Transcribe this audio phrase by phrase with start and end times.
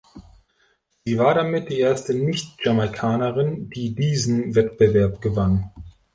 [1.05, 5.69] Sie war damit die erste nicht-Jamaikanerin, die diesen Wettbewerb gewann.